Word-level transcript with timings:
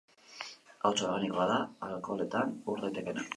Hauts 0.89 1.03
organikoa 1.09 1.47
da, 1.51 1.59
alkoholetan 1.91 2.57
ur 2.75 2.83
daitekeena. 2.89 3.29